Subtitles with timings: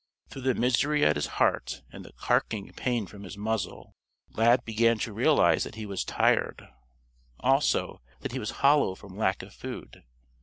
[0.29, 3.93] Through the misery at his heart and the carking pain from his muzzle,
[4.31, 6.67] Lad began to realize that he was tired,
[7.39, 10.03] also that he was hollow from lack of food.